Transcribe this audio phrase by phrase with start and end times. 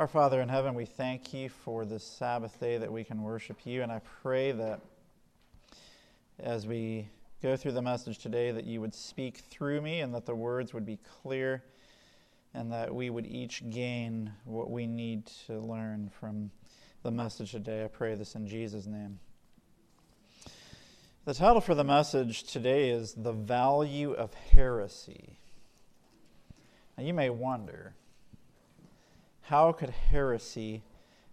[0.00, 3.66] Our Father in heaven, we thank you for this Sabbath day that we can worship
[3.66, 4.80] you, and I pray that
[6.38, 7.10] as we
[7.42, 10.72] go through the message today, that you would speak through me and that the words
[10.72, 11.62] would be clear
[12.54, 16.50] and that we would each gain what we need to learn from
[17.02, 17.84] the message today.
[17.84, 19.18] I pray this in Jesus' name.
[21.26, 25.36] The title for the message today is The Value of Heresy.
[26.96, 27.96] Now, you may wonder
[29.50, 30.80] how could heresy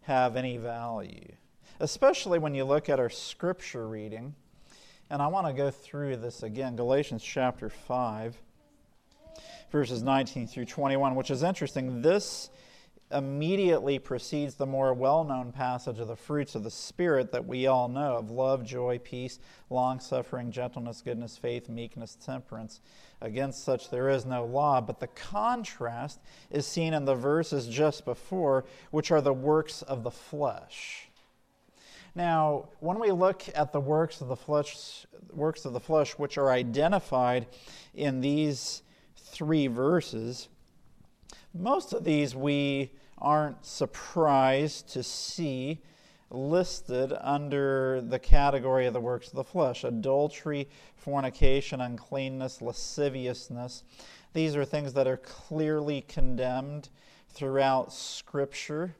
[0.01, 1.31] have any value?
[1.79, 4.33] Especially when you look at our scripture reading.
[5.11, 8.35] And I want to go through this again Galatians chapter 5,
[9.71, 12.01] verses 19 through 21, which is interesting.
[12.01, 12.49] This
[13.11, 17.67] immediately precedes the more well known passage of the fruits of the Spirit that we
[17.67, 19.39] all know of love, joy, peace,
[19.69, 22.81] long suffering, gentleness, goodness, faith, meekness, temperance.
[23.21, 24.81] Against such there is no law.
[24.81, 26.19] But the contrast
[26.51, 31.07] is seen in the verses just before, which are the works of the flesh.
[32.13, 36.37] Now, when we look at the works of the flesh, works of the flesh which
[36.37, 37.45] are identified
[37.93, 38.81] in these
[39.15, 40.49] three verses,
[41.59, 45.81] most of these we aren't surprised to see
[46.29, 53.83] listed under the category of the works of the flesh adultery, fornication, uncleanness, lasciviousness.
[54.33, 56.89] These are things that are clearly condemned
[57.29, 58.95] throughout Scripture.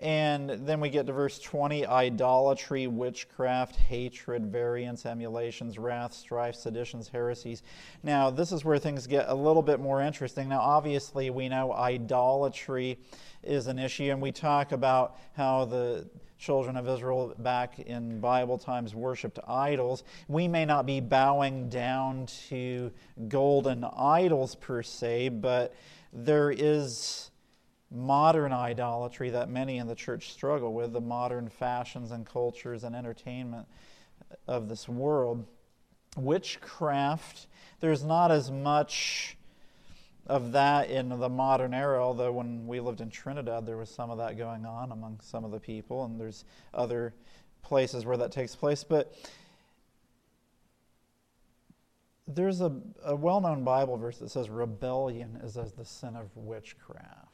[0.00, 7.08] And then we get to verse 20 idolatry, witchcraft, hatred, variance, emulations, wrath, strife, seditions,
[7.08, 7.62] heresies.
[8.02, 10.48] Now, this is where things get a little bit more interesting.
[10.48, 12.98] Now, obviously, we know idolatry
[13.42, 18.56] is an issue, and we talk about how the children of Israel back in Bible
[18.56, 20.04] times worshiped idols.
[20.28, 22.90] We may not be bowing down to
[23.28, 25.74] golden idols per se, but
[26.14, 27.29] there is
[27.90, 32.94] modern idolatry that many in the church struggle with, the modern fashions and cultures and
[32.94, 33.66] entertainment
[34.46, 35.46] of this world.
[36.16, 37.46] Witchcraft,
[37.80, 39.36] there's not as much
[40.26, 44.10] of that in the modern era, although when we lived in Trinidad, there was some
[44.10, 47.12] of that going on among some of the people, and there's other
[47.62, 48.84] places where that takes place.
[48.84, 49.12] But
[52.28, 52.72] there's a,
[53.04, 57.29] a well known Bible verse that says rebellion is as the sin of witchcraft.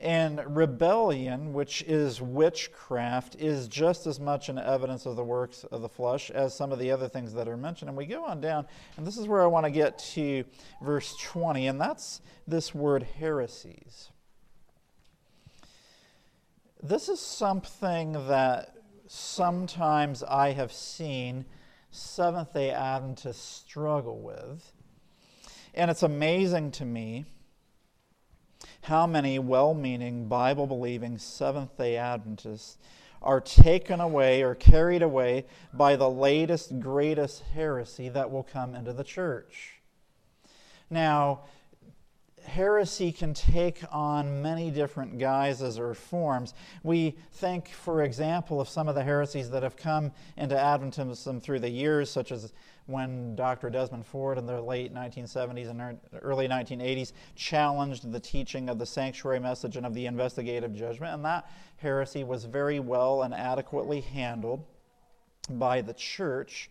[0.00, 5.82] And rebellion, which is witchcraft, is just as much an evidence of the works of
[5.82, 7.88] the flesh as some of the other things that are mentioned.
[7.88, 8.66] And we go on down,
[8.96, 10.44] and this is where I want to get to
[10.80, 14.10] verse 20, and that's this word heresies.
[16.80, 18.76] This is something that
[19.08, 21.44] sometimes I have seen
[21.90, 24.72] Seventh day Adventists struggle with.
[25.74, 27.26] And it's amazing to me
[28.88, 32.78] how many well meaning, Bible believing Seventh day Adventists
[33.20, 35.44] are taken away or carried away
[35.74, 39.82] by the latest, greatest heresy that will come into the church.
[40.88, 41.40] Now,
[42.46, 46.54] heresy can take on many different guises or forms.
[46.82, 51.60] We think, for example, of some of the heresies that have come into Adventism through
[51.60, 52.54] the years, such as
[52.88, 53.68] when Dr.
[53.68, 59.38] Desmond Ford in the late 1970s and early 1980s challenged the teaching of the sanctuary
[59.38, 61.12] message and of the investigative judgment.
[61.12, 64.64] And that heresy was very well and adequately handled
[65.50, 66.70] by the church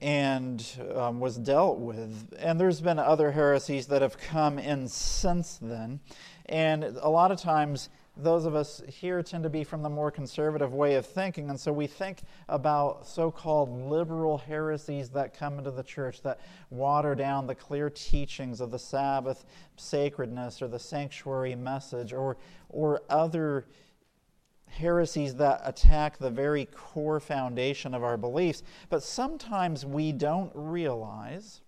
[0.00, 0.64] and
[0.94, 2.34] um, was dealt with.
[2.38, 6.00] And there's been other heresies that have come in since then.
[6.46, 7.90] And a lot of times,
[8.22, 11.58] those of us here tend to be from the more conservative way of thinking, and
[11.58, 17.14] so we think about so called liberal heresies that come into the church that water
[17.14, 19.44] down the clear teachings of the Sabbath
[19.76, 22.36] sacredness or the sanctuary message or,
[22.68, 23.66] or other
[24.66, 28.62] heresies that attack the very core foundation of our beliefs.
[28.88, 31.60] But sometimes we don't realize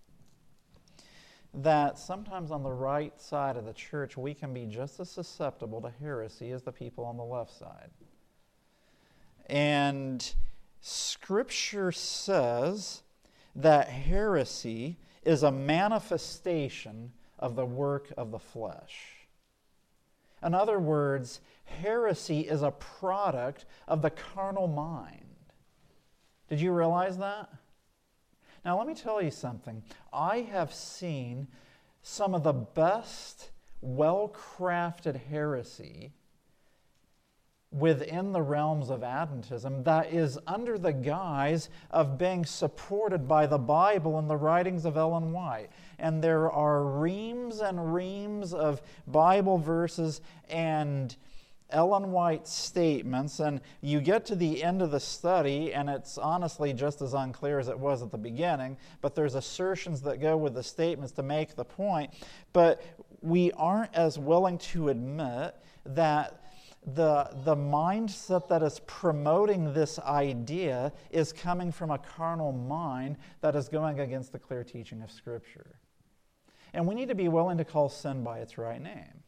[1.55, 5.81] that sometimes on the right side of the church, we can be just as susceptible
[5.83, 7.91] to heresy as the people on the left side.
[9.47, 10.35] And
[10.81, 13.03] Scripture says
[13.55, 19.27] that heresy is a manifestation of the work of the flesh.
[20.43, 25.25] In other words, heresy is a product of the carnal mind.
[26.49, 27.49] Did you realize that?
[28.65, 29.83] Now, let me tell you something.
[30.13, 31.49] I have seen
[32.03, 33.51] some of the best,
[33.81, 36.13] well crafted heresy
[37.73, 43.59] within the realms of Adventism that is under the guise of being supported by the
[43.59, 45.71] Bible and the writings of Ellen White.
[45.99, 50.21] And there are reams and reams of Bible verses
[50.51, 51.17] and
[51.73, 56.73] Ellen White statements, and you get to the end of the study, and it's honestly
[56.73, 60.55] just as unclear as it was at the beginning, but there's assertions that go with
[60.55, 62.13] the statements to make the point.
[62.53, 62.83] But
[63.21, 65.55] we aren't as willing to admit
[65.85, 66.39] that
[66.85, 73.55] the, the mindset that is promoting this idea is coming from a carnal mind that
[73.55, 75.79] is going against the clear teaching of Scripture.
[76.75, 79.22] And we need to be willing to call sin by its right name.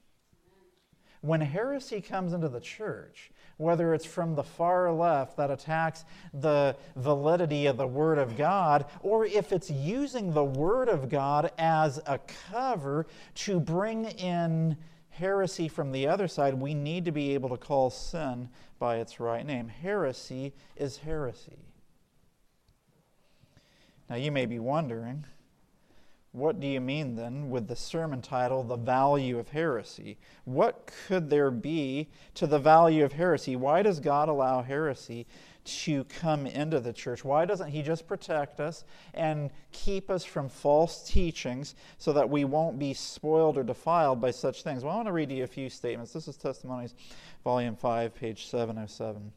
[1.25, 6.05] When heresy comes into the church, whether it's from the far left that attacks
[6.35, 11.51] the validity of the Word of God, or if it's using the Word of God
[11.57, 12.19] as a
[12.51, 13.07] cover
[13.37, 14.77] to bring in
[15.09, 19.19] heresy from the other side, we need to be able to call sin by its
[19.19, 19.69] right name.
[19.69, 21.57] Heresy is heresy.
[24.11, 25.25] Now, you may be wondering,
[26.35, 30.19] what do you mean then with the sermon title, The Value of Heresy?
[30.45, 33.55] What could there be to the value of heresy?
[33.55, 35.29] Why does God allow heresy
[35.65, 37.25] to come into the church?
[37.25, 38.83] Why doesn't He just protect us
[39.15, 44.33] and keep us from false teachings so that we won't be spoiled or defiled by
[44.33, 44.83] such things?
[44.83, 46.13] Well, I want to read you a few statements.
[46.13, 46.97] This is Testimonies,
[47.45, 49.31] Volume 5, page 707.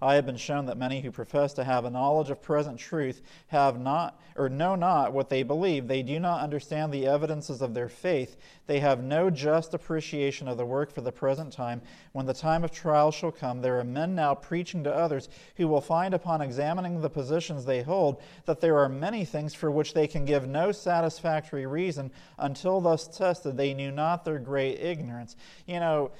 [0.00, 3.20] I have been shown that many who profess to have a knowledge of present truth
[3.48, 5.88] have not or know not what they believe.
[5.88, 8.36] They do not understand the evidences of their faith.
[8.68, 11.82] They have no just appreciation of the work for the present time.
[12.12, 15.66] When the time of trial shall come, there are men now preaching to others who
[15.66, 19.94] will find upon examining the positions they hold that there are many things for which
[19.94, 25.34] they can give no satisfactory reason until thus tested they knew not their great ignorance.
[25.66, 26.12] You know,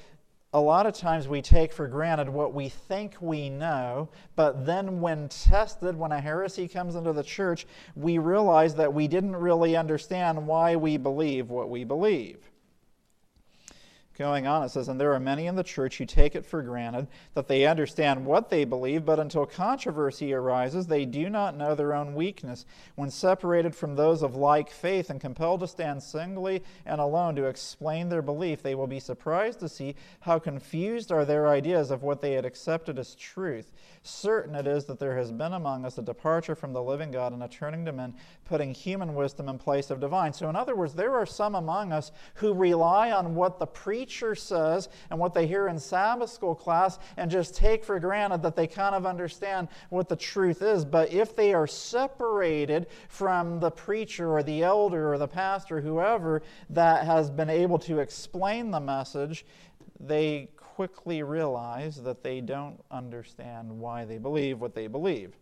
[0.55, 5.01] a lot of times we take for granted what we think we know, but then
[5.01, 7.67] when tested, when a heresy comes into the church,
[7.97, 12.51] we realize that we didn't really understand why we believe what we believe.
[14.19, 16.61] Going on, it says, And there are many in the church who take it for
[16.61, 21.77] granted that they understand what they believe, but until controversy arises, they do not know
[21.77, 22.67] their own weakness.
[22.97, 27.45] When separated from those of like faith and compelled to stand singly and alone to
[27.45, 32.03] explain their belief, they will be surprised to see how confused are their ideas of
[32.03, 33.71] what they had accepted as truth.
[34.03, 37.33] Certain it is that there has been among us a departure from the living God
[37.33, 38.15] and a turning to men,
[38.47, 40.33] putting human wisdom in place of divine.
[40.33, 44.08] So, in other words, there are some among us who rely on what the preacher
[44.11, 48.57] says and what they hear in Sabbath school class and just take for granted that
[48.57, 50.85] they kind of understand what the truth is.
[50.85, 56.43] But if they are separated from the preacher or the elder or the pastor, whoever
[56.71, 59.45] that has been able to explain the message,
[60.01, 65.35] they quickly realize that they don't understand why they believe what they believe.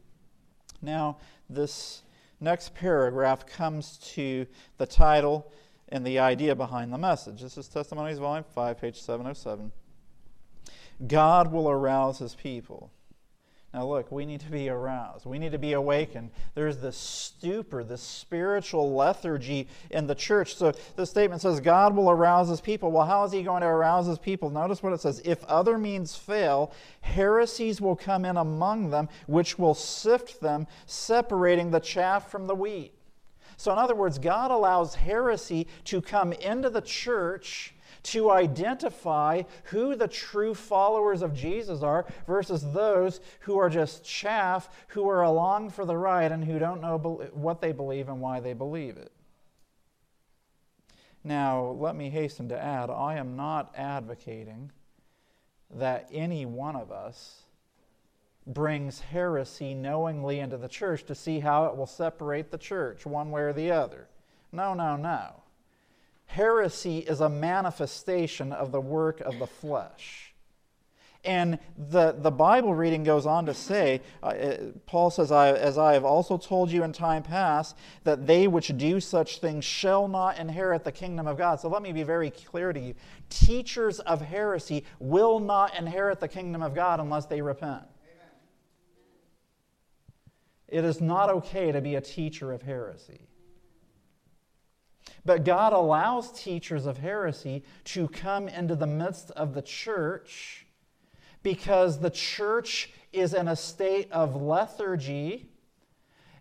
[0.81, 1.19] Now,
[1.51, 2.03] this
[2.41, 4.47] next paragraph comes to
[4.79, 5.53] the title
[5.89, 7.41] and the idea behind the message.
[7.43, 9.73] This is Testimonies, Volume 5, page 707.
[11.07, 12.91] God will arouse his people.
[13.77, 15.27] Now, look, we need to be aroused.
[15.27, 16.31] We need to be awakened.
[16.55, 20.55] There's this stupor, this spiritual lethargy in the church.
[20.55, 22.91] So the statement says, God will arouse his people.
[22.91, 24.49] Well, how is he going to arouse his people?
[24.49, 26.73] Notice what it says If other means fail,
[27.03, 32.55] heresies will come in among them, which will sift them, separating the chaff from the
[32.55, 32.96] wheat.
[33.57, 37.75] So, in other words, God allows heresy to come into the church
[38.05, 44.69] to identify who the true followers of Jesus are versus those who are just chaff,
[44.89, 46.99] who are along for the ride and who don't know
[47.33, 49.11] what they believe and why they believe it.
[51.25, 54.71] Now, let me hasten to add I am not advocating
[55.75, 57.46] that any one of us
[58.47, 63.31] brings heresy knowingly into the church to see how it will separate the church one
[63.31, 64.09] way or the other.
[64.53, 65.43] No, no, no.
[66.27, 70.35] Heresy is a manifestation of the work of the flesh.
[71.25, 75.77] And the, the Bible reading goes on to say, uh, uh, Paul says, I, As
[75.77, 80.07] I have also told you in time past, that they which do such things shall
[80.07, 81.59] not inherit the kingdom of God.
[81.59, 82.95] So let me be very clear to you.
[83.29, 87.83] Teachers of heresy will not inherit the kingdom of God unless they repent.
[90.69, 93.21] It is not okay to be a teacher of heresy.
[95.25, 100.67] But God allows teachers of heresy to come into the midst of the church
[101.43, 105.49] because the church is in a state of lethargy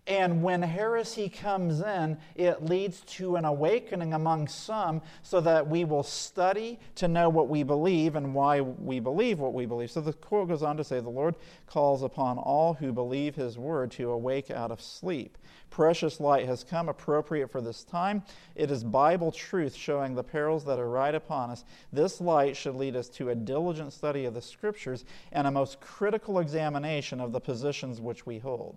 [0.06, 5.84] And when heresy comes in, it leads to an awakening among some so that we
[5.84, 9.90] will study to know what we believe and why we believe what we believe.
[9.90, 11.34] So the quote goes on to say, The Lord
[11.66, 15.38] calls upon all who believe his word to awake out of sleep.
[15.70, 18.22] Precious light has come, appropriate for this time.
[18.54, 21.64] It is Bible truth showing the perils that are right upon us.
[21.92, 25.80] This light should lead us to a diligent study of the scriptures and a most
[25.80, 28.76] critical examination of the positions which we hold.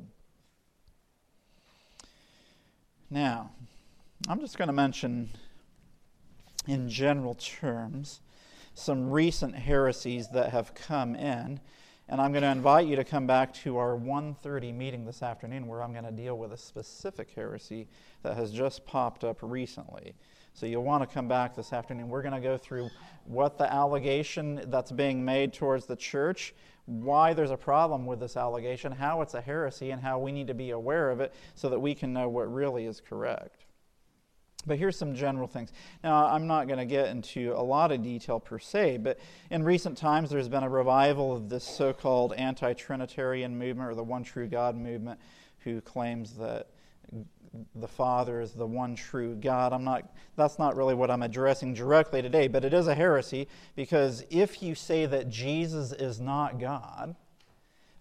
[3.11, 3.49] Now,
[4.27, 5.29] I'm just going to mention
[6.67, 8.21] in general terms
[8.75, 11.59] some recent heresies that have come in.
[12.07, 15.67] And I'm going to invite you to come back to our 1:30 meeting this afternoon
[15.67, 17.87] where I'm going to deal with a specific heresy
[18.23, 20.15] that has just popped up recently.
[20.53, 22.09] So you'll want to come back this afternoon.
[22.09, 22.89] We're going to go through
[23.25, 26.53] what the allegation that's being made towards the church,
[26.89, 30.48] why there's a problem with this allegation, how it's a heresy, and how we need
[30.48, 33.65] to be aware of it so that we can know what really is correct.
[34.65, 35.72] But here's some general things.
[36.03, 39.19] Now, I'm not going to get into a lot of detail per se, but
[39.51, 43.96] in recent times there's been a revival of this so called anti Trinitarian movement or
[43.96, 45.19] the one true God movement
[45.60, 46.67] who claims that
[47.75, 49.74] the Father is the one true God.
[49.74, 53.48] I'm not, that's not really what I'm addressing directly today, but it is a heresy
[53.75, 57.15] because if you say that Jesus is not God,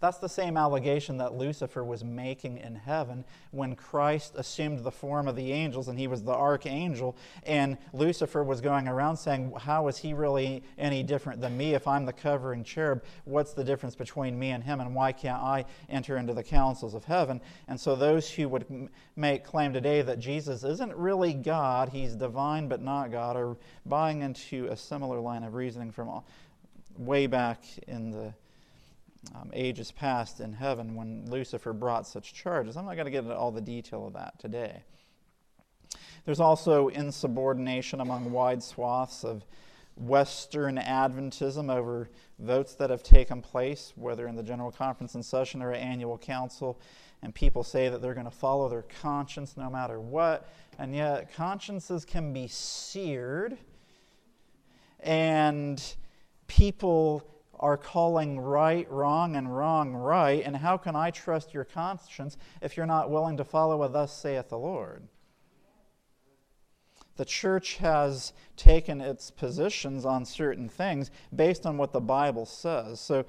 [0.01, 5.27] that's the same allegation that Lucifer was making in heaven when Christ assumed the form
[5.27, 7.17] of the angels and he was the archangel.
[7.45, 11.89] And Lucifer was going around saying, How is he really any different than me if
[11.89, 13.03] I'm the covering cherub?
[13.25, 14.81] What's the difference between me and him?
[14.81, 17.41] And why can't I enter into the councils of heaven?
[17.67, 22.69] And so those who would make claim today that Jesus isn't really God, he's divine
[22.69, 26.23] but not God, are buying into a similar line of reasoning from
[26.97, 28.33] way back in the
[29.35, 32.77] um, ages past in heaven when Lucifer brought such charges.
[32.77, 34.83] I'm not going to get into all the detail of that today.
[36.25, 39.45] There's also insubordination among wide swaths of
[39.97, 42.09] Western Adventism over
[42.39, 46.81] votes that have taken place, whether in the General Conference in session or annual council.
[47.23, 50.49] And people say that they're going to follow their conscience no matter what.
[50.79, 53.59] And yet, consciences can be seared,
[55.01, 55.83] and
[56.47, 57.27] people
[57.61, 62.77] are calling right wrong and wrong right, and how can I trust your conscience if
[62.77, 65.03] you're not willing to follow a thus saith the Lord?
[67.17, 73.01] The church has taken its positions on certain things based on what the Bible says.
[73.01, 73.25] So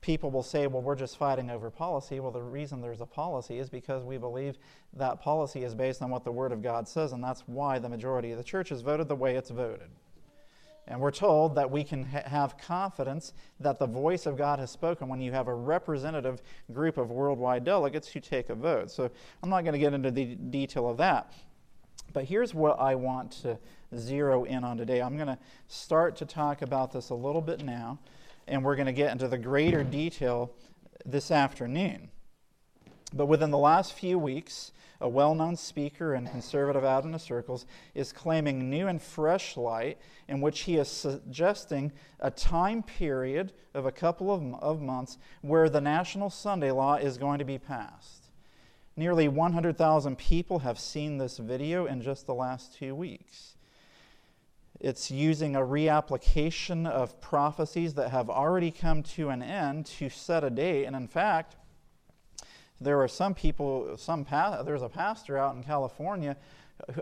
[0.00, 2.18] people will say, well, we're just fighting over policy.
[2.18, 4.58] Well, the reason there's a policy is because we believe
[4.94, 7.88] that policy is based on what the Word of God says, and that's why the
[7.88, 9.88] majority of the church has voted the way it's voted.
[10.88, 14.70] And we're told that we can ha- have confidence that the voice of God has
[14.70, 18.90] spoken when you have a representative group of worldwide delegates who take a vote.
[18.90, 19.10] So
[19.42, 21.32] I'm not going to get into the detail of that.
[22.12, 23.58] But here's what I want to
[23.96, 25.00] zero in on today.
[25.00, 27.98] I'm going to start to talk about this a little bit now,
[28.48, 30.52] and we're going to get into the greater detail
[31.06, 32.10] this afternoon.
[33.14, 34.72] But within the last few weeks,
[35.02, 40.40] a well known speaker in conservative Adventist circles, is claiming new and fresh light in
[40.40, 45.80] which he is suggesting a time period of a couple of, of months where the
[45.80, 48.30] national Sunday law is going to be passed.
[48.96, 53.56] Nearly 100,000 people have seen this video in just the last two weeks.
[54.80, 60.44] It's using a reapplication of prophecies that have already come to an end to set
[60.44, 60.84] a date.
[60.86, 61.56] And in fact,
[62.82, 66.36] there are some people, some pa- there's a pastor out in California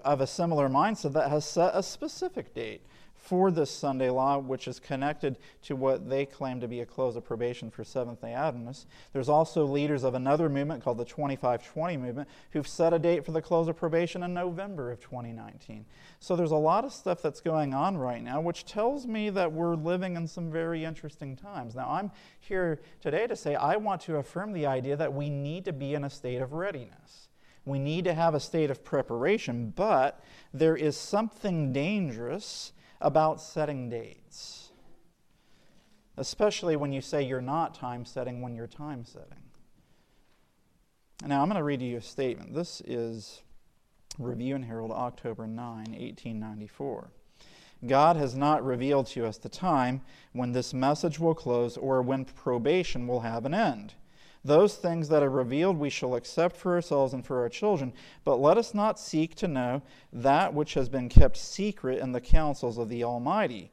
[0.05, 2.83] of a similar mindset that has set a specific date
[3.21, 7.17] for this Sunday law, which is connected to what they claim to be a close
[7.17, 8.87] of probation for Seventh day Adventists.
[9.13, 13.33] There's also leaders of another movement called the 2520 movement who've set a date for
[13.33, 15.85] the close of probation in November of 2019.
[16.19, 19.53] So there's a lot of stuff that's going on right now, which tells me that
[19.53, 21.75] we're living in some very interesting times.
[21.75, 22.11] Now, I'm
[22.41, 25.95] here today to say I want to affirm the idea that we need to be
[25.95, 27.29] in a state of readiness.
[27.65, 33.89] We need to have a state of preparation, but there is something dangerous about setting
[33.89, 34.71] dates,
[36.17, 39.45] especially when you say you're not time setting when you're time setting.
[41.27, 42.55] Now, I'm going to read you a statement.
[42.55, 43.43] This is
[44.19, 47.11] Review and Herald, October 9, 1894.
[47.87, 50.03] God has not revealed to us the time
[50.33, 53.95] when this message will close or when probation will have an end.
[54.45, 57.93] Those things that are revealed we shall accept for ourselves and for our children,
[58.25, 59.83] but let us not seek to know
[60.13, 63.71] that which has been kept secret in the counsels of the Almighty.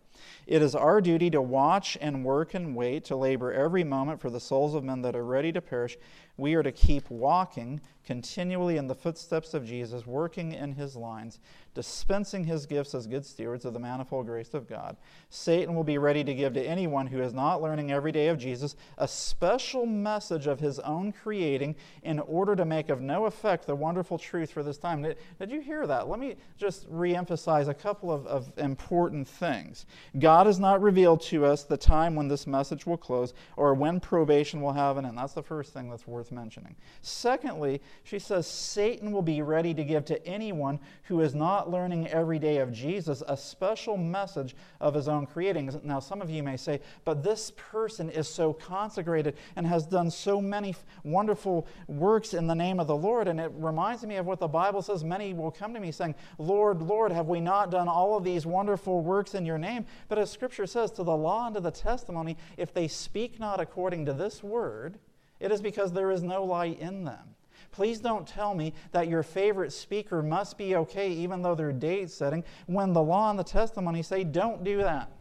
[0.48, 4.30] It is our duty to watch and work and wait, to labor every moment for
[4.30, 5.98] the souls of men that are ready to perish.
[6.38, 11.40] We are to keep walking continually in the footsteps of Jesus, working in his lines,
[11.74, 14.96] dispensing his gifts as good stewards of the manifold grace of God.
[15.30, 18.38] Satan will be ready to give to anyone who is not learning every day of
[18.38, 23.68] Jesus a special message of his own creating in order to make of no effect
[23.68, 25.02] the wonderful truth for this time.
[25.02, 26.08] Did, did you hear that?
[26.08, 29.86] Let me just reemphasize a couple of, of important things.
[30.18, 34.00] God has not revealed to us the time when this message will close or when
[34.00, 35.18] probation will have an end.
[35.18, 36.76] That's the first thing that's worth mentioning.
[37.02, 42.08] Secondly, she says Satan will be ready to give to anyone who is not learning
[42.10, 45.80] every day of Jesus a special message of his own creating.
[45.84, 50.12] Now, some of you may say, but this person is so consecrated and has done
[50.12, 53.28] so many wonderful works in the name of the Lord.
[53.28, 55.04] And it reminds me of what the Bible says.
[55.04, 58.46] Many will come to me saying, Lord, Lord, have we not done all of these
[58.46, 59.86] wonderful works in your name?
[60.10, 64.06] But Scripture says, to the law and to the testimony, if they speak not according
[64.06, 65.00] to this word,
[65.40, 67.36] it is because there is no light in them.
[67.72, 72.10] Please don't tell me that your favorite speaker must be okay even though they're date
[72.10, 75.12] setting when the law and the testimony say don't do that.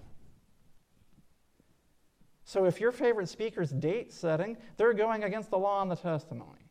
[2.44, 6.70] So if your favorite speaker's date setting, they're going against the law and the testimony.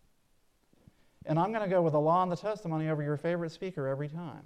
[1.25, 3.88] And I'm going to go with the law and the testimony over your favorite speaker
[3.88, 4.44] every time.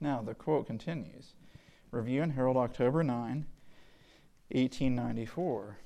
[0.00, 1.34] Now, the quote continues
[1.90, 3.46] Review and Herald, October 9,
[4.50, 5.78] 1894.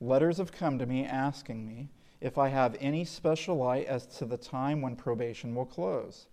[0.00, 1.88] Letters have come to me asking me
[2.20, 6.26] if I have any special light as to the time when probation will close.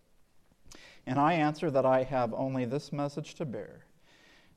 [1.06, 3.86] And I answer that I have only this message to bear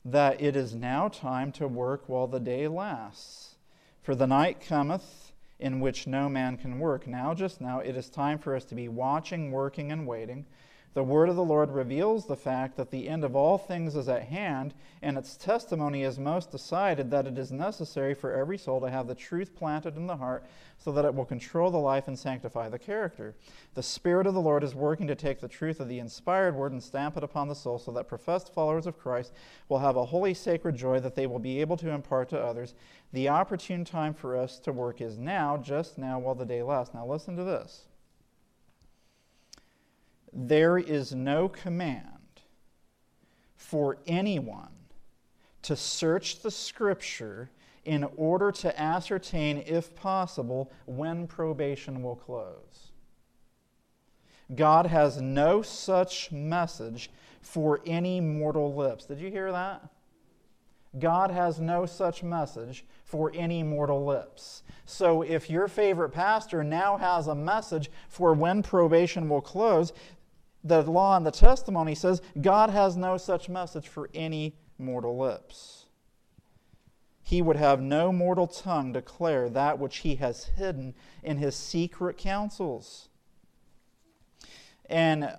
[0.05, 3.55] that it is now time to work while the day lasts.
[4.01, 7.05] For the night cometh in which no man can work.
[7.05, 10.45] Now, just now, it is time for us to be watching, working, and waiting
[10.95, 14.09] the word of the Lord reveals the fact that the end of all things is
[14.09, 18.81] at hand, and its testimony is most decided that it is necessary for every soul
[18.81, 20.43] to have the truth planted in the heart
[20.79, 23.35] so that it will control the life and sanctify the character.
[23.75, 26.71] The Spirit of the Lord is working to take the truth of the inspired word
[26.71, 29.31] and stamp it upon the soul so that professed followers of Christ
[29.67, 32.73] will have a holy, sacred joy that they will be able to impart to others.
[33.13, 36.95] The opportune time for us to work is now, just now, while the day lasts.
[36.95, 37.88] Now, listen to this
[40.33, 42.05] there is no command
[43.55, 44.69] for anyone
[45.61, 47.49] to search the scripture
[47.85, 52.91] in order to ascertain, if possible, when probation will close.
[54.55, 57.09] God has no such message
[57.41, 59.05] for any mortal lips.
[59.05, 59.89] Did you hear that?
[60.97, 64.63] God has no such message for any mortal lips.
[64.85, 69.93] So if your favorite pastor now has a message for when probation will close,
[70.63, 75.85] the law and the testimony says God has no such message for any mortal lips.
[77.21, 82.17] He would have no mortal tongue declare that which he has hidden in his secret
[82.17, 83.09] counsels.
[84.89, 85.31] And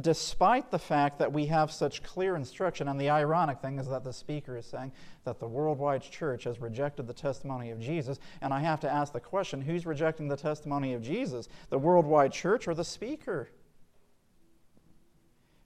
[0.00, 4.04] despite the fact that we have such clear instruction, and the ironic thing is that
[4.04, 4.92] the speaker is saying
[5.24, 9.12] that the worldwide church has rejected the testimony of Jesus, and I have to ask
[9.12, 13.48] the question who's rejecting the testimony of Jesus, the worldwide church or the speaker?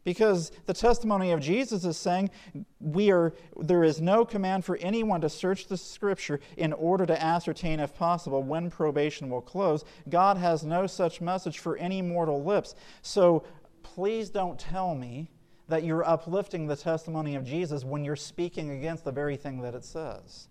[0.04, 2.30] Because the testimony of Jesus is saying
[2.78, 7.22] we are, there is no command for anyone to search the scripture in order to
[7.22, 9.84] ascertain, if possible, when probation will close.
[10.10, 12.74] God has no such message for any mortal lips.
[13.00, 13.44] So
[13.82, 15.30] please don't tell me
[15.68, 19.74] that you're uplifting the testimony of Jesus when you're speaking against the very thing that
[19.74, 20.48] it says.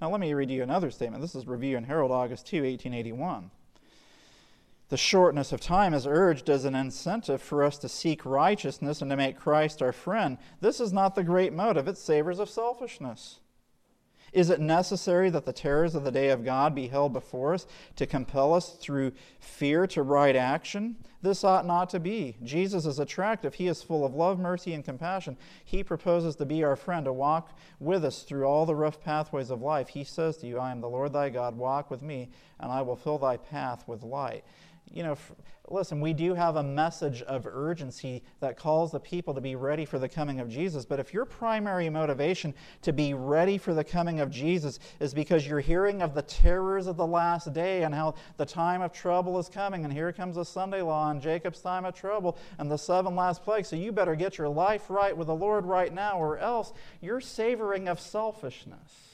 [0.00, 1.20] Now, let me read you another statement.
[1.20, 3.50] This is Review and Herald, August 2, 1881.
[4.92, 9.10] The shortness of time is urged as an incentive for us to seek righteousness and
[9.10, 10.36] to make Christ our friend.
[10.60, 13.40] This is not the great motive, it savors of selfishness.
[14.34, 17.66] Is it necessary that the terrors of the day of God be held before us
[17.96, 20.96] to compel us through fear to right action?
[21.22, 22.36] This ought not to be.
[22.42, 23.54] Jesus is attractive.
[23.54, 25.38] He is full of love, mercy, and compassion.
[25.64, 29.50] He proposes to be our friend, to walk with us through all the rough pathways
[29.50, 29.88] of life.
[29.88, 31.56] He says to you, I am the Lord thy God.
[31.56, 34.44] Walk with me, and I will fill thy path with light
[34.92, 35.16] you know,
[35.68, 39.86] listen, we do have a message of urgency that calls the people to be ready
[39.86, 40.84] for the coming of Jesus.
[40.84, 45.46] But if your primary motivation to be ready for the coming of Jesus is because
[45.46, 49.38] you're hearing of the terrors of the last day and how the time of trouble
[49.38, 52.78] is coming, and here comes the Sunday law and Jacob's time of trouble and the
[52.78, 56.18] seven last plagues, so you better get your life right with the Lord right now,
[56.18, 59.12] or else you're savoring of selfishness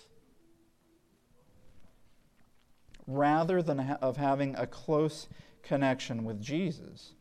[3.08, 5.28] rather than ha- of having a close
[5.68, 7.12] connection with Jesus.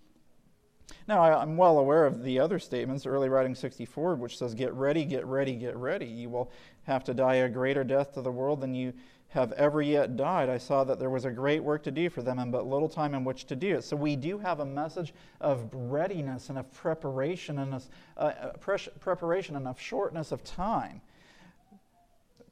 [1.07, 4.73] Now, I, am well aware of the other statements, early writing 64, which says, Get
[4.73, 6.05] ready, get ready, get ready.
[6.05, 6.51] You will
[6.83, 8.93] have to die a greater death to the world than you
[9.29, 10.49] have ever yet died.
[10.49, 12.87] I saw that there was a great work to do for them and but little
[12.87, 13.83] time in which to do it.
[13.83, 18.77] So we do have a message of readiness and of preparation and of, uh, uh
[18.99, 21.01] preparation and of shortness of time.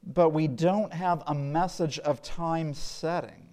[0.06, 3.45] But we don't have a message of time setting.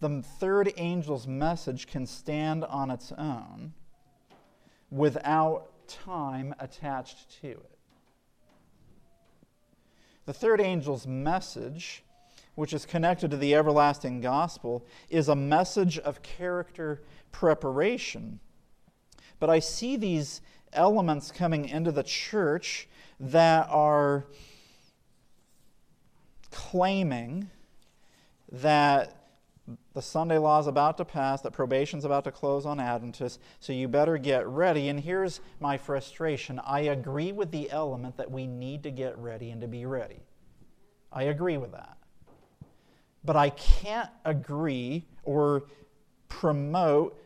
[0.00, 3.74] The third angel's message can stand on its own
[4.90, 7.78] without time attached to it.
[10.24, 12.02] The third angel's message,
[12.54, 18.40] which is connected to the everlasting gospel, is a message of character preparation.
[19.38, 20.40] But I see these
[20.72, 24.26] elements coming into the church that are
[26.50, 27.50] claiming
[28.50, 29.19] that
[29.94, 33.72] the Sunday law is about to pass, that probation's about to close on Adventists, so
[33.72, 34.88] you better get ready.
[34.88, 39.50] And here's my frustration I agree with the element that we need to get ready
[39.50, 40.20] and to be ready.
[41.12, 41.96] I agree with that.
[43.24, 45.64] But I can't agree or
[46.28, 47.18] promote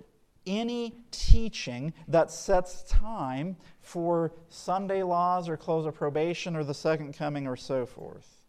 [0.46, 7.16] any teaching that sets time for Sunday laws or close of probation or the second
[7.16, 8.44] coming or so forth.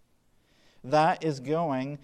[0.83, 1.99] That is going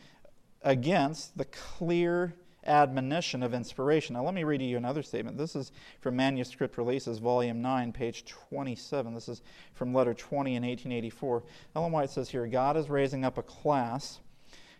[0.64, 2.34] against the clear
[2.66, 4.14] admonition of inspiration.
[4.14, 5.38] Now, let me read to you another statement.
[5.38, 9.14] This is from Manuscript Releases, Volume 9, page 27.
[9.14, 9.42] This is
[9.74, 11.44] from letter 20 in 1884.
[11.76, 14.20] Ellen White says here God is raising up a class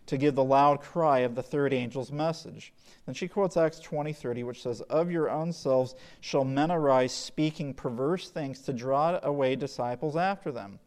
[0.06, 2.72] to give the loud cry of the third angel's message.
[3.06, 7.74] Then she quotes Acts 20:30, which says, "Of your own selves shall men arise speaking
[7.74, 10.80] perverse things to draw away disciples after them."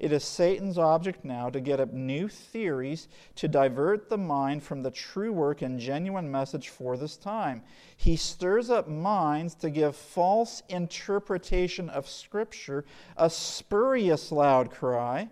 [0.00, 4.82] It is Satan's object now to get up new theories to divert the mind from
[4.82, 7.60] the true work and genuine message for this time.
[7.98, 12.86] He stirs up minds to give false interpretation of Scripture,
[13.18, 15.28] a spurious loud cry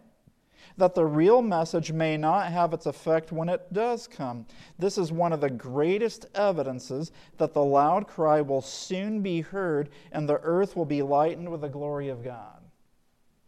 [0.76, 4.44] that the real message may not have its effect when it does come.
[4.78, 9.88] This is one of the greatest evidences that the loud cry will soon be heard
[10.12, 12.60] and the earth will be lightened with the glory of God.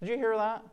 [0.01, 0.65] Did you hear that?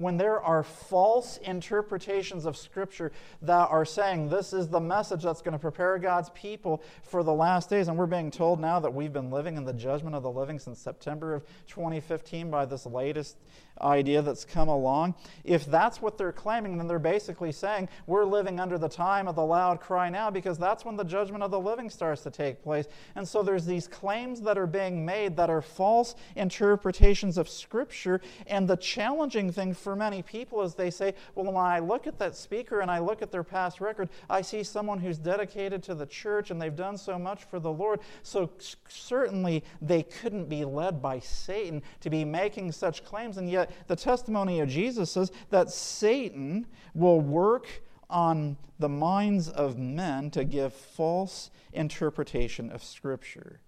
[0.00, 5.42] When there are false interpretations of Scripture that are saying this is the message that's
[5.42, 7.88] going to prepare God's people for the last days.
[7.88, 10.58] And we're being told now that we've been living in the judgment of the living
[10.58, 13.36] since September of 2015 by this latest
[13.82, 15.14] idea that's come along.
[15.44, 19.34] If that's what they're claiming, then they're basically saying we're living under the time of
[19.34, 22.62] the loud cry now because that's when the judgment of the living starts to take
[22.62, 22.86] place.
[23.14, 28.20] And so there's these claims that are being made that are false interpretations of Scripture.
[28.46, 32.18] And the challenging thing for many people is they say, well, when I look at
[32.18, 35.94] that speaker and I look at their past record, I see someone who's dedicated to
[35.94, 38.00] the church and they've done so much for the Lord.
[38.22, 38.50] So
[38.88, 43.36] certainly they couldn't be led by Satan to be making such claims.
[43.36, 49.78] And yet the testimony of Jesus says that Satan will work on the minds of
[49.78, 53.60] men to give false interpretation of Scripture.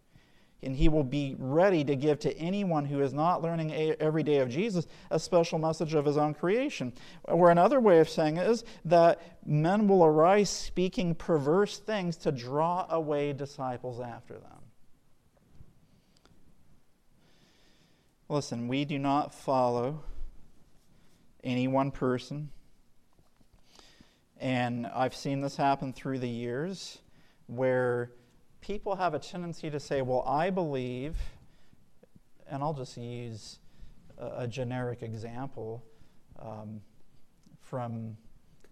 [0.64, 4.38] And he will be ready to give to anyone who is not learning every day
[4.38, 6.92] of Jesus a special message of his own creation.
[7.24, 12.30] Or another way of saying it is that men will arise speaking perverse things to
[12.30, 14.61] draw away disciples after them.
[18.32, 20.04] Listen, we do not follow
[21.44, 22.48] any one person.
[24.40, 27.00] And I've seen this happen through the years
[27.46, 28.10] where
[28.62, 31.18] people have a tendency to say, Well, I believe,
[32.48, 33.58] and I'll just use
[34.16, 35.84] a, a generic example
[36.38, 36.80] um,
[37.60, 38.16] from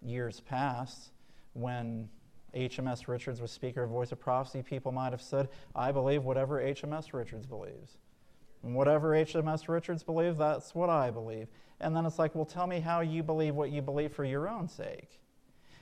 [0.01, 1.11] years past
[1.53, 2.09] when
[2.55, 6.59] HMS Richards was Speaker of Voice of Prophecy, people might have said, I believe whatever
[6.59, 7.99] HMS Richards believes.
[8.63, 11.47] And whatever HMS Richards believes, that's what I believe.
[11.79, 14.47] And then it's like, well, tell me how you believe what you believe for your
[14.47, 15.19] own sake.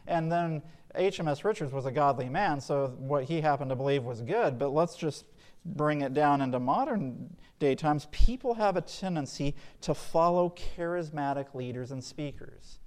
[0.08, 0.62] And then
[0.96, 4.58] HMS Richards was a godly man, so what he happened to believe was good.
[4.58, 5.26] But let's just
[5.66, 8.08] bring it down into modern day times.
[8.12, 12.80] People have a tendency to follow charismatic leaders and speakers.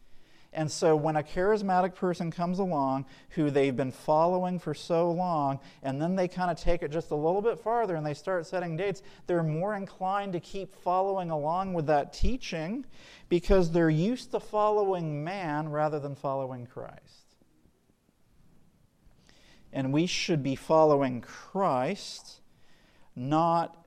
[0.54, 5.60] And so when a charismatic person comes along who they've been following for so long,
[5.82, 8.46] and then they kind of take it just a little bit farther and they start
[8.46, 12.84] setting dates, they're more inclined to keep following along with that teaching
[13.30, 17.36] because they're used to following man rather than following Christ.
[19.72, 22.40] And we should be following Christ,
[23.16, 23.86] not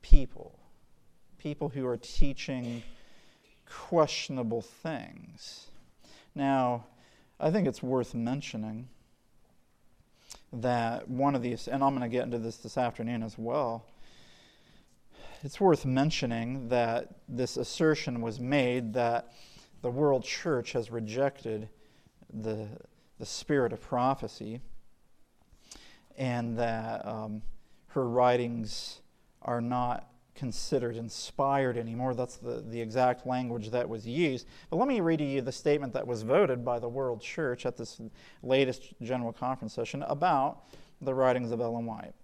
[0.00, 0.60] people.
[1.38, 2.84] People who are teaching
[3.70, 5.66] questionable things.
[6.34, 6.86] Now,
[7.38, 8.88] I think it's worth mentioning
[10.52, 13.86] that one of these, and I'm going to get into this this afternoon as well.
[15.42, 19.32] It's worth mentioning that this assertion was made that
[19.80, 21.68] the world church has rejected
[22.32, 22.68] the,
[23.18, 24.60] the spirit of prophecy
[26.18, 27.40] and that um,
[27.88, 29.00] her writings
[29.40, 30.06] are not
[30.40, 32.14] considered inspired anymore.
[32.14, 34.46] That's the, the exact language that was used.
[34.70, 37.66] But let me read to you the statement that was voted by the World Church
[37.66, 38.00] at this
[38.42, 40.62] latest General Conference session about
[41.02, 42.14] the writings of Ellen White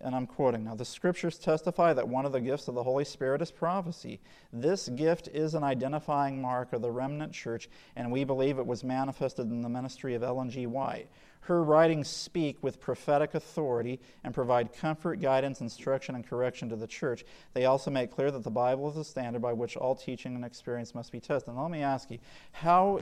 [0.00, 3.04] and I'm quoting now the scriptures testify that one of the gifts of the Holy
[3.04, 4.20] Spirit is prophecy.
[4.52, 8.84] This gift is an identifying mark of the remnant church, and we believe it was
[8.84, 10.66] manifested in the ministry of Ellen G.
[10.66, 11.08] White.
[11.46, 16.88] Her writings speak with prophetic authority and provide comfort, guidance, instruction, and correction to the
[16.88, 17.24] church.
[17.54, 20.44] They also make clear that the Bible is the standard by which all teaching and
[20.44, 21.54] experience must be tested.
[21.54, 22.18] And let me ask you,
[22.50, 23.00] how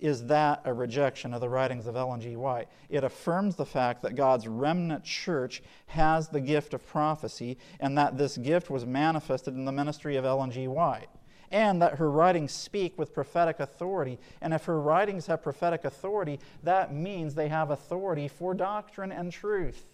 [0.00, 2.34] is that a rejection of the writings of Ellen G.
[2.34, 2.66] White?
[2.88, 8.18] It affirms the fact that God's remnant church has the gift of prophecy and that
[8.18, 10.66] this gift was manifested in the ministry of Ellen G.
[10.66, 11.08] White.
[11.52, 14.18] And that her writings speak with prophetic authority.
[14.40, 19.30] And if her writings have prophetic authority, that means they have authority for doctrine and
[19.30, 19.84] truth.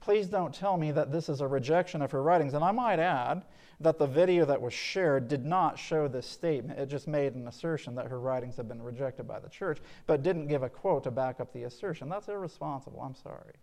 [0.00, 2.54] Please don't tell me that this is a rejection of her writings.
[2.54, 3.42] And I might add
[3.80, 6.78] that the video that was shared did not show this statement.
[6.78, 10.22] It just made an assertion that her writings have been rejected by the church, but
[10.22, 12.08] didn't give a quote to back up the assertion.
[12.08, 13.00] That's irresponsible.
[13.00, 13.54] I'm sorry.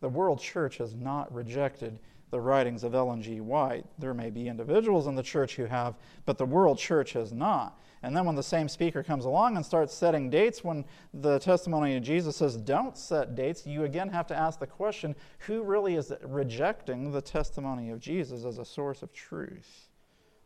[0.00, 1.98] The world church has not rejected
[2.34, 3.40] the writings of Ellen G.
[3.40, 3.86] White.
[3.96, 5.94] There may be individuals in the church who have,
[6.26, 7.80] but the world church has not.
[8.02, 11.96] And then when the same speaker comes along and starts setting dates, when the testimony
[11.96, 15.14] of Jesus says, don't set dates, you again have to ask the question
[15.46, 19.86] who really is rejecting the testimony of Jesus as a source of truth?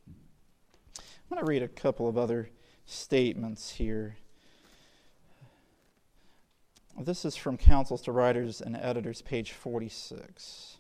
[0.07, 0.15] I'm
[1.31, 2.51] going to read a couple of other
[2.85, 4.19] statements here.
[7.01, 10.78] This is from Counsels to Writers and Editors, page 46.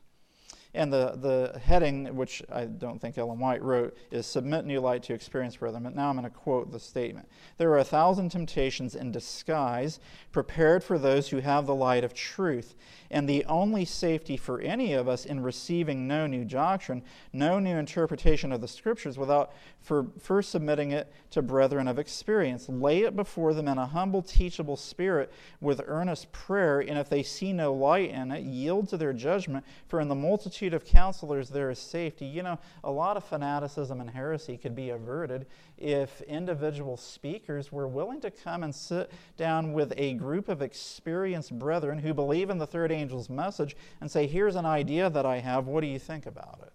[0.74, 5.02] And the, the heading, which I don't think Ellen White wrote, is Submit New Light
[5.04, 5.82] to Experience, Brethren.
[5.82, 7.26] But now I'm going to quote the statement.
[7.56, 9.98] There are a thousand temptations in disguise
[10.30, 12.74] prepared for those who have the light of truth.
[13.10, 17.02] And the only safety for any of us in receiving no new doctrine,
[17.32, 22.68] no new interpretation of the Scriptures, without for first submitting it to brethren of experience.
[22.68, 27.22] Lay it before them in a humble, teachable spirit with earnest prayer, and if they
[27.22, 31.48] see no light in it, yield to their judgment, for in the multitude of counselors
[31.48, 32.26] there is safety.
[32.26, 37.86] You know, a lot of fanaticism and heresy could be averted if individual speakers were
[37.86, 42.58] willing to come and sit down with a group of experienced brethren who believe in
[42.58, 45.66] the third angel's message and say, Here's an idea that I have.
[45.66, 46.72] What do you think about it?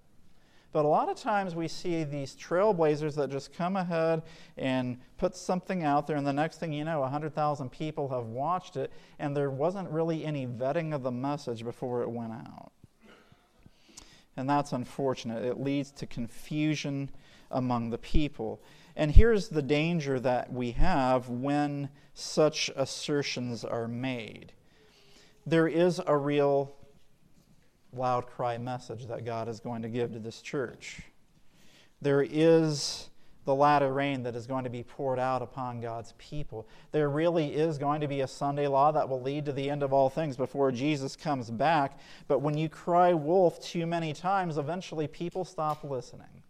[0.74, 4.24] But a lot of times we see these trailblazers that just come ahead
[4.58, 8.76] and put something out there, and the next thing you know, 100,000 people have watched
[8.76, 12.73] it, and there wasn't really any vetting of the message before it went out.
[14.36, 15.44] And that's unfortunate.
[15.44, 17.10] It leads to confusion
[17.52, 18.62] among the people.
[18.96, 24.54] And here's the danger that we have when such assertions are made
[25.46, 26.74] there is a real
[27.94, 31.02] loud cry message that God is going to give to this church.
[32.02, 33.10] There is
[33.46, 36.68] the latter rain that is going to be poured out upon God's people.
[36.92, 39.84] There really is going to be a Sunday law that will lead to the end
[39.84, 42.00] of all things before Jesus comes back.
[42.28, 46.44] But when you cry wolf too many times, eventually people stop listening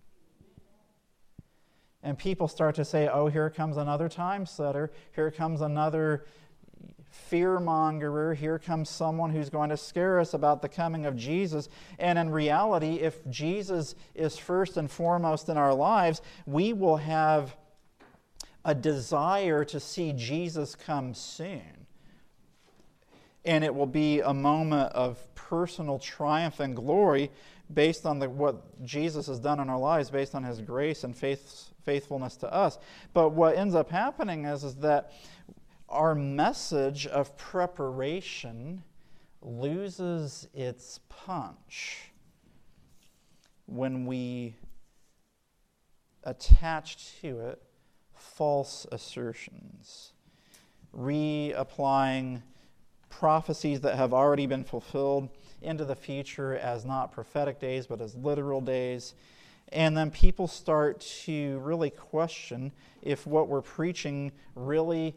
[2.04, 6.26] and people start to say, oh, here comes another time setter, here comes another
[7.14, 11.70] fear mongerer, here comes someone who's going to scare us about the coming of Jesus.
[12.00, 17.56] And in reality, if Jesus is first and foremost in our lives, we will have
[18.66, 21.86] a desire to see Jesus come soon.
[23.46, 27.30] And it will be a moment of personal triumph and glory
[27.72, 31.16] based on the, what Jesus has done in our lives, based on his grace and
[31.16, 32.80] faith, faithfulness to us.
[33.14, 35.12] But what ends up happening is, is that
[35.90, 38.84] our message of preparation
[39.42, 42.12] loses its punch
[43.66, 44.56] when we
[46.24, 47.62] attach to it
[48.16, 50.14] false assertions,
[50.96, 52.42] reapplying
[53.10, 55.30] prophecies that have already been fulfilled
[55.62, 59.14] into the future as not prophetic days but as literal days.
[59.72, 65.16] And then people start to really question if what we're preaching really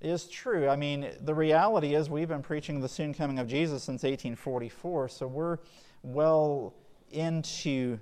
[0.00, 0.68] is true.
[0.68, 5.08] I mean, the reality is we've been preaching the soon coming of Jesus since 1844,
[5.08, 5.58] so we're
[6.02, 6.74] well
[7.10, 7.98] into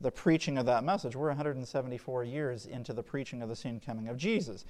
[0.00, 1.14] the preaching of that message.
[1.14, 4.64] We're 174 years into the preaching of the soon coming of Jesus.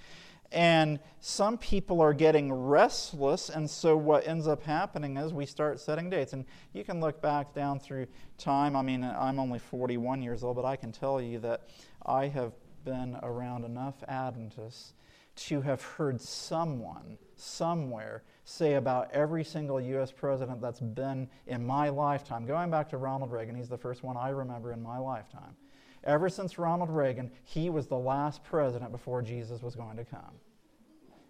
[0.51, 5.81] And some people are getting restless, and so what ends up happening is we start
[5.81, 6.35] setting dates.
[6.35, 8.77] And you can look back down through time.
[8.77, 11.62] I mean, I'm only 41 years old, but I can tell you that
[12.05, 12.53] I have
[12.85, 14.92] been around enough Adventists
[15.35, 20.12] to have heard someone somewhere say about every single U.S.
[20.12, 24.16] president that's been in my lifetime, going back to Ronald Reagan, he's the first one
[24.16, 25.57] I remember in my lifetime.
[26.05, 30.40] Ever since Ronald Reagan, he was the last president before Jesus was going to come.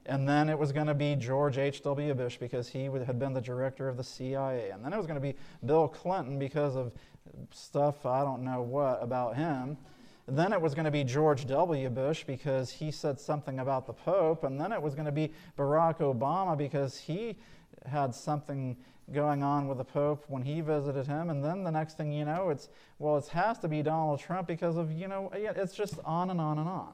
[0.07, 2.15] And then it was going to be George H.W.
[2.15, 4.71] Bush because he had been the director of the CIA.
[4.71, 6.93] And then it was going to be Bill Clinton because of
[7.53, 9.77] stuff, I don't know what, about him.
[10.29, 11.89] Then it was going to be George W.
[11.89, 14.45] Bush because he said something about the Pope.
[14.45, 17.37] And then it was going to be Barack Obama because he
[17.87, 18.77] had something
[19.13, 21.31] going on with the Pope when he visited him.
[21.31, 24.47] And then the next thing you know, it's, well, it has to be Donald Trump
[24.47, 26.93] because of, you know, it's just on and on and on.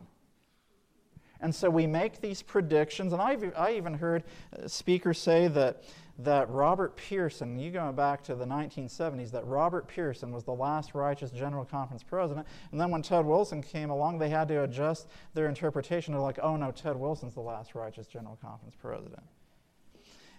[1.40, 3.12] And so we make these predictions.
[3.12, 5.84] And I've, I even heard uh, speakers say that,
[6.18, 10.94] that Robert Pierson, you going back to the 1970s, that Robert Pierson was the last
[10.94, 12.46] righteous General Conference president.
[12.72, 16.12] And then when Ted Wilson came along, they had to adjust their interpretation.
[16.12, 19.22] They're like, oh no, Ted Wilson's the last righteous General Conference president.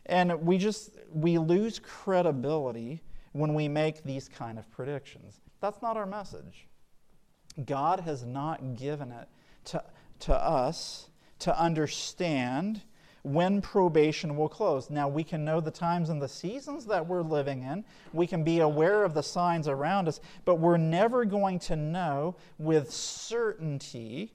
[0.05, 5.39] And we just, we lose credibility when we make these kind of predictions.
[5.61, 6.67] That's not our message.
[7.65, 9.29] God has not given it
[9.65, 9.83] to,
[10.21, 12.81] to us to understand
[13.23, 14.89] when probation will close.
[14.89, 17.83] Now, we can know the times and the seasons that we're living in.
[18.13, 22.35] We can be aware of the signs around us, but we're never going to know
[22.57, 24.33] with certainty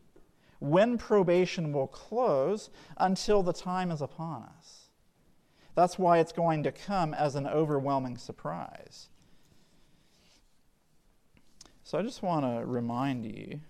[0.61, 4.88] when probation will close until the time is upon us.
[5.75, 9.09] That's why it's going to come as an overwhelming surprise.
[11.83, 13.61] So I just want to remind you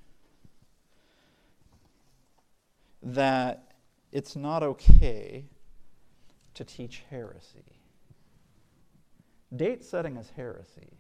[3.03, 3.74] that
[4.15, 5.45] it's not okay
[6.55, 7.81] to teach heresy.
[9.55, 10.94] Date setting is heresy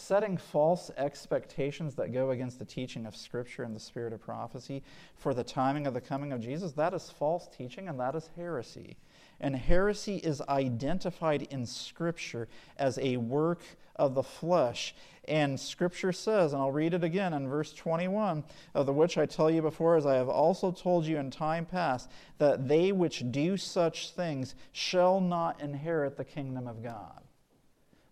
[0.00, 4.82] setting false expectations that go against the teaching of Scripture and the spirit of prophecy
[5.16, 8.30] for the timing of the coming of Jesus, that is false teaching and that is
[8.36, 8.96] heresy.
[9.40, 13.62] And heresy is identified in Scripture as a work
[13.96, 14.94] of the flesh.
[15.28, 18.42] And Scripture says, and I'll read it again in verse 21,
[18.74, 21.66] of the which I tell you before, as I have also told you in time
[21.66, 27.19] past, that they which do such things shall not inherit the kingdom of God.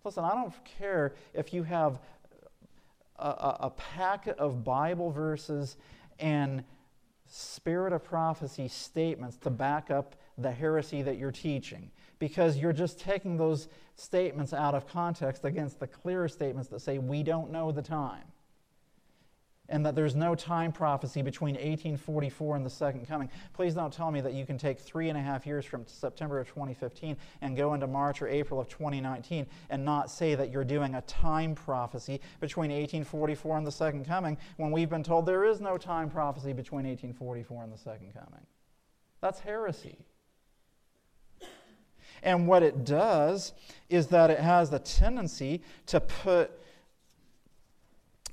[0.04, 1.98] Listen, I don't care if you have
[3.18, 3.72] a, a,
[4.38, 5.76] of Bible verses
[6.18, 6.64] and
[7.26, 12.98] spirit of prophecy statements to back up the heresy that you're teaching because you're just
[13.00, 17.70] taking those statements out of context against the clearer statements that say we don't know
[17.70, 18.24] the time
[19.68, 23.28] and that there's no time prophecy between 1844 and the second coming.
[23.52, 26.38] Please don't tell me that you can take three and a half years from September
[26.38, 30.64] of 2015 and go into March or April of 2019 and not say that you're
[30.64, 35.44] doing a time prophecy between 1844 and the second coming when we've been told there
[35.44, 38.46] is no time prophecy between 1844 and the second coming.
[39.20, 39.98] That's heresy.
[42.22, 43.52] And what it does
[43.88, 46.50] is that it has the tendency to put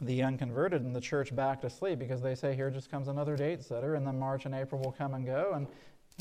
[0.01, 3.35] the unconverted in the church back to sleep because they say, here just comes another
[3.35, 5.67] date setter, and then March and April will come and go, and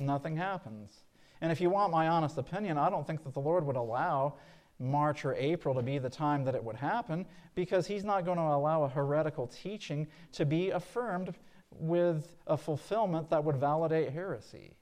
[0.05, 1.05] nothing happens.
[1.41, 4.35] And if you want my honest opinion, I don't think that the Lord would allow
[4.79, 8.39] March or April to be the time that it would happen because He's not going
[8.39, 11.35] to allow a heretical teaching to be affirmed
[11.71, 14.77] with a fulfillment that would validate heresy.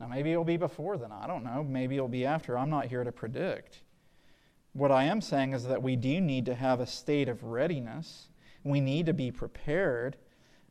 [0.00, 1.12] Now, maybe it'll be before then.
[1.12, 1.62] I don't know.
[1.62, 2.58] Maybe it'll be after.
[2.58, 3.80] I'm not here to predict.
[4.74, 8.28] What I am saying is that we do need to have a state of readiness.
[8.64, 10.16] We need to be prepared,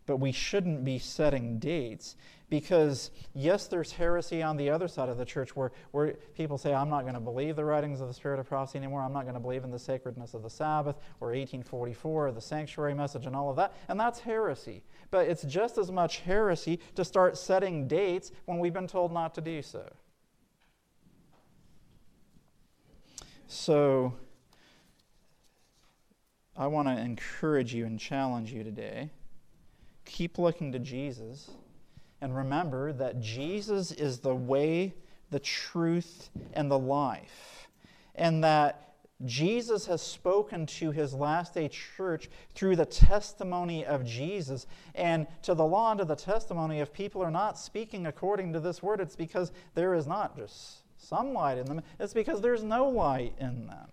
[0.06, 2.18] but we shouldn't be setting dates
[2.50, 6.74] because, yes, there's heresy on the other side of the church where, where people say,
[6.74, 9.02] I'm not going to believe the writings of the Spirit of prophecy anymore.
[9.02, 12.42] I'm not going to believe in the sacredness of the Sabbath or 1844 or the
[12.42, 13.74] sanctuary message and all of that.
[13.88, 14.84] And that's heresy.
[15.12, 19.34] But it's just as much heresy to start setting dates when we've been told not
[19.36, 19.89] to do so.
[23.54, 24.16] So,
[26.58, 29.12] I want to encourage you and challenge you today.
[30.06, 31.52] Keep looking to Jesus
[32.20, 34.96] and remember that Jesus is the way,
[35.30, 37.68] the truth, and the life.
[38.16, 44.66] And that Jesus has spoken to his last day church through the testimony of Jesus.
[44.95, 48.60] And to the law and to the testimony, if people are not speaking according to
[48.60, 51.82] this word, it's because there is not just some light in them.
[51.99, 53.89] It's because there's no light in them.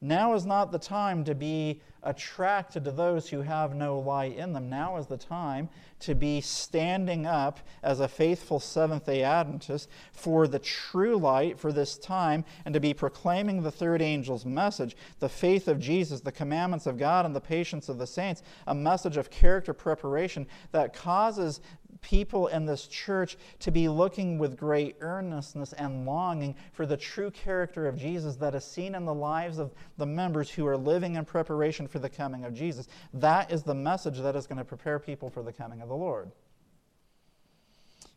[0.00, 4.52] Now is not the time to be attracted to those who have no light in
[4.52, 4.70] them.
[4.70, 5.68] Now is the time
[6.00, 11.72] to be standing up as a faithful Seventh day Adventist for the true light for
[11.72, 16.32] this time and to be proclaiming the third angel's message, the faith of Jesus, the
[16.32, 20.94] commandments of God, and the patience of the saints, a message of character preparation that
[20.94, 21.60] causes
[22.00, 27.30] people in this church to be looking with great earnestness and longing for the true
[27.30, 31.16] character of Jesus that is seen in the lives of the members who are living
[31.16, 32.88] in preparation for the coming of Jesus.
[33.14, 35.96] That is the message that is going to prepare people for the coming of the
[35.96, 36.30] Lord.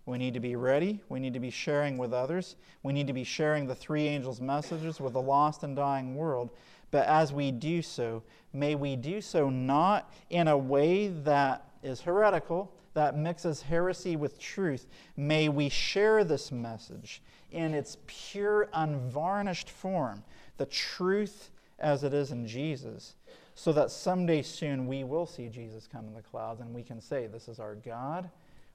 [0.06, 1.00] We need to be ready.
[1.10, 2.56] We need to be sharing with others.
[2.84, 6.50] We need to be sharing the three angels' messages with the lost and dying world.
[6.90, 12.02] But as we do so, may we do so not in a way that is
[12.02, 19.70] heretical, that mixes heresy with truth, may we share this message in its pure, unvarnished
[19.70, 20.24] form,
[20.58, 23.16] the truth as it is in Jesus,
[23.56, 27.02] so that someday soon we will see Jesus come in the clouds and we can
[27.02, 28.30] say, This is our God.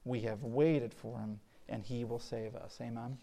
[0.05, 2.77] We have waited for him, and he will save us.
[2.81, 3.17] Amen.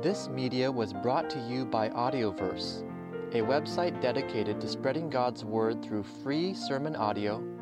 [0.00, 2.82] This media was brought to you by Audioverse,
[3.34, 7.57] a website dedicated to spreading God's Word through free sermon audio